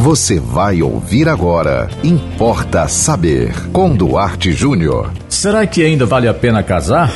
[0.00, 1.90] Você vai ouvir agora.
[2.02, 3.52] Importa saber.
[3.70, 5.12] Com Duarte Júnior.
[5.28, 7.12] Será que ainda vale a pena casar?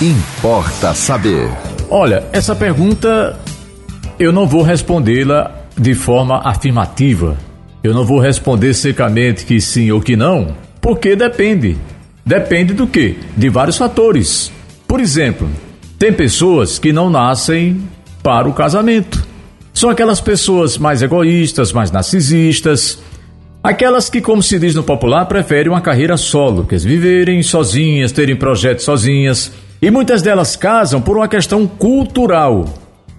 [0.00, 1.50] Importa saber.
[1.90, 3.38] Olha, essa pergunta
[4.18, 7.36] eu não vou respondê-la de forma afirmativa.
[7.84, 11.76] Eu não vou responder secamente que sim ou que não, porque depende.
[12.24, 13.16] Depende do quê?
[13.36, 14.50] De vários fatores.
[14.88, 15.46] Por exemplo,
[15.98, 17.82] tem pessoas que não nascem
[18.22, 19.31] para o casamento.
[19.74, 22.98] São aquelas pessoas mais egoístas, mais narcisistas,
[23.62, 28.36] aquelas que, como se diz no popular, preferem uma carreira solo, quer viverem sozinhas, terem
[28.36, 29.52] projetos sozinhas.
[29.80, 32.66] E muitas delas casam por uma questão cultural.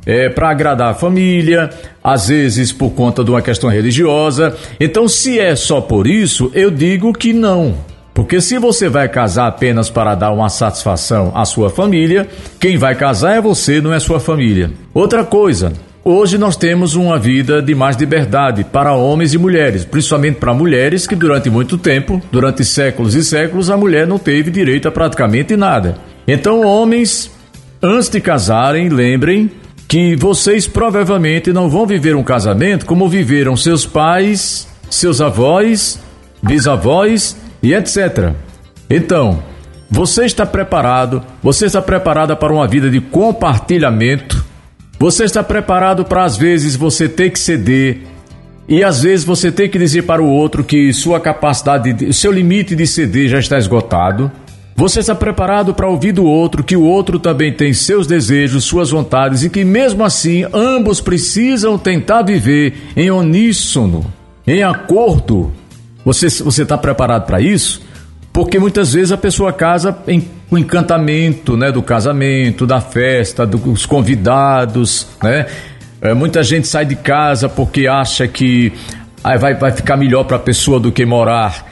[0.05, 1.69] É para agradar a família,
[2.03, 4.55] às vezes por conta de uma questão religiosa.
[4.79, 7.75] Então, se é só por isso, eu digo que não.
[8.13, 12.27] Porque se você vai casar apenas para dar uma satisfação à sua família,
[12.59, 14.71] quem vai casar é você, não é sua família.
[14.93, 15.73] Outra coisa,
[16.05, 21.07] Hoje nós temos uma vida de mais liberdade para homens e mulheres, principalmente para mulheres
[21.07, 25.55] que durante muito tempo, durante séculos e séculos, a mulher não teve direito a praticamente
[25.55, 25.95] nada.
[26.27, 27.31] Então, homens,
[27.81, 29.49] antes de casarem, lembrem
[29.87, 36.01] que vocês provavelmente não vão viver um casamento como viveram seus pais, seus avós,
[36.41, 38.33] bisavós e etc.
[38.89, 39.41] Então,
[39.89, 44.42] você está preparado, você está preparada para uma vida de compartilhamento
[45.03, 48.03] você está preparado para às vezes você ter que ceder
[48.69, 52.73] e às vezes você ter que dizer para o outro que sua capacidade, seu limite
[52.73, 54.31] de ceder já está esgotado?
[54.77, 58.91] Você está preparado para ouvir do outro que o outro também tem seus desejos, suas
[58.91, 64.05] vontades e que mesmo assim ambos precisam tentar viver em uníssono,
[64.47, 65.51] em acordo?
[66.05, 67.81] Você você está preparado para isso?
[68.33, 73.87] Porque muitas vezes a pessoa casa em o encantamento, né, do casamento, da festa, dos
[73.87, 75.47] convidados, né?
[75.99, 78.73] É, muita gente sai de casa porque acha que
[79.23, 81.65] aí vai, vai ficar melhor para a pessoa do que morar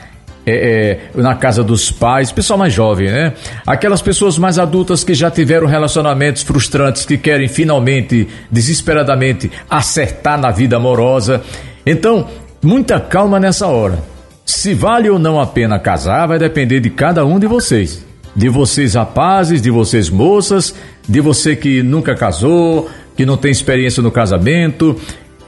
[0.44, 3.34] é, é, na casa dos pais, pessoal mais jovem, né?
[3.64, 10.50] Aquelas pessoas mais adultas que já tiveram relacionamentos frustrantes, que querem finalmente, desesperadamente, acertar na
[10.50, 11.42] vida amorosa.
[11.86, 12.26] Então,
[12.62, 14.11] muita calma nessa hora.
[14.44, 18.04] Se vale ou não a pena casar vai depender de cada um de vocês.
[18.34, 20.74] De vocês rapazes, de vocês moças,
[21.08, 24.98] de você que nunca casou, que não tem experiência no casamento,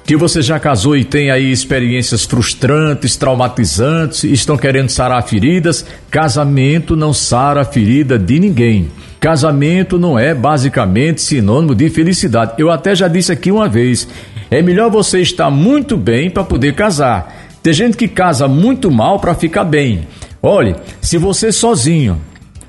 [0.05, 5.85] que você já casou e tem aí experiências frustrantes, traumatizantes, estão querendo sarar feridas.
[6.11, 8.91] Casamento não sara a ferida de ninguém.
[9.19, 12.53] Casamento não é basicamente sinônimo de felicidade.
[12.59, 14.07] Eu até já disse aqui uma vez:
[14.51, 19.19] é melhor você estar muito bem para poder casar tem gente que casa muito mal
[19.19, 20.07] para ficar bem.
[20.43, 22.21] Olhe, se você sozinho,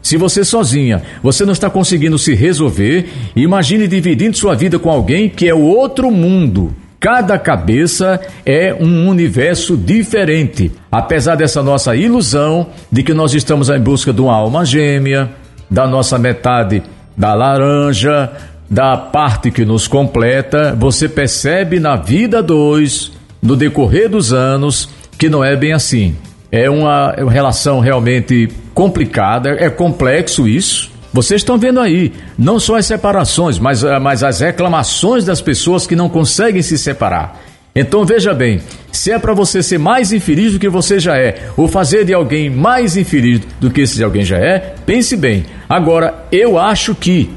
[0.02, 5.28] se você sozinha, você não está conseguindo se resolver, imagine dividindo sua vida com alguém
[5.28, 6.74] que é o outro mundo.
[6.98, 10.72] Cada cabeça é um universo diferente.
[10.90, 15.30] Apesar dessa nossa ilusão de que nós estamos em busca de uma alma gêmea,
[15.70, 16.82] da nossa metade
[17.18, 18.32] da laranja,
[18.70, 23.12] da parte que nos completa, você percebe na vida dois
[23.46, 26.16] no decorrer dos anos que não é bem assim.
[26.52, 30.92] É uma, relação realmente complicada, é complexo isso.
[31.14, 35.88] Vocês estão vendo aí, não só as separações, mas, eh, mas as reclamações das pessoas
[35.88, 37.42] que não conseguem se separar.
[37.74, 38.62] Então veja bem,
[38.92, 42.14] se é para você ser mais infeliz do que você já é, ou fazer de
[42.14, 45.46] alguém mais infeliz do que esse de alguém já é, pense bem.
[45.70, 47.30] Agora, eu acho que,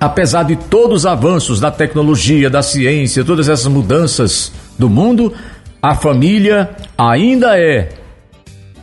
[0.00, 5.32] apesar de todos os avanços da tecnologia, da ciência, todas essas mudanças do mundo,
[5.82, 7.90] a família ainda é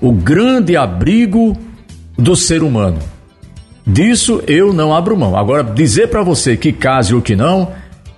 [0.01, 1.57] o grande abrigo
[2.17, 2.99] do ser humano.
[3.85, 5.35] Disso eu não abro mão.
[5.35, 7.71] Agora, dizer para você que case ou que não,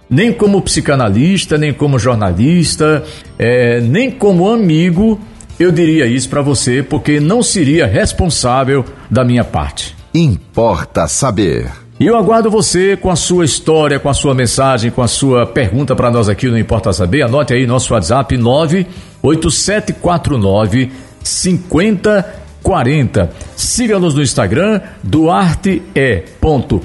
[0.10, 3.04] nem como psicanalista, nem como jornalista,
[3.38, 5.20] é, nem como amigo,
[5.60, 9.96] eu diria isso para você, porque não seria responsável da minha parte.
[10.14, 11.85] Importa saber.
[11.98, 15.46] E eu aguardo você com a sua história, com a sua mensagem, com a sua
[15.46, 17.22] pergunta para nós aqui no Importa Saber.
[17.22, 20.92] Anote aí nosso WhatsApp 98749
[21.24, 23.32] 5040.
[23.56, 26.82] Siga-nos no Instagram, duarte.jr.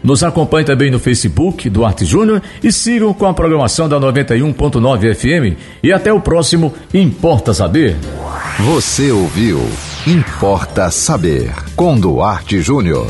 [0.00, 5.58] Nos acompanhe também no Facebook, Duarte Júnior, e sigam com a programação da 91.9 FM.
[5.82, 7.96] E até o próximo Importa Saber.
[8.60, 9.68] Você ouviu
[10.06, 13.08] Importa Saber, com Duarte Júnior.